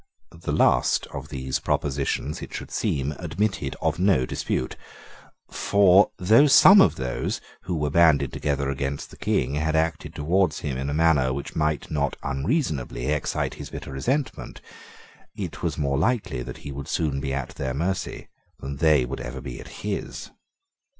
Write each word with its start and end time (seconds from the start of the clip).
The 0.31 0.51
last 0.51 1.05
of 1.13 1.29
these 1.29 1.59
propositions, 1.59 2.41
it 2.41 2.51
should 2.55 2.71
seem, 2.71 3.11
admitted 3.19 3.75
of 3.83 3.99
no 3.99 4.25
dispute. 4.25 4.75
For, 5.51 6.09
though 6.17 6.47
some 6.47 6.81
of 6.81 6.95
those 6.95 7.39
who 7.65 7.75
were 7.75 7.91
banded 7.91 8.33
together 8.33 8.71
against 8.71 9.11
the 9.11 9.15
King 9.15 9.53
had 9.53 9.75
acted 9.75 10.15
towards 10.15 10.61
him 10.61 10.75
in 10.75 10.89
a 10.89 10.93
manner 10.95 11.31
which 11.33 11.55
might 11.55 11.91
not 11.91 12.15
unreasonably 12.23 13.11
excite 13.11 13.53
his 13.53 13.69
bitter 13.69 13.91
resentment, 13.91 14.59
it 15.35 15.61
was 15.61 15.77
more 15.77 15.99
likely 15.99 16.41
that 16.41 16.57
he 16.65 16.71
would 16.71 16.87
soon 16.87 17.19
be 17.19 17.31
at 17.31 17.49
their 17.49 17.75
mercy 17.75 18.27
than 18.59 18.77
that 18.77 18.81
they 18.81 19.05
would 19.05 19.19
ever 19.21 19.39
be 19.39 19.59
at 19.59 19.67
his. 19.85 20.31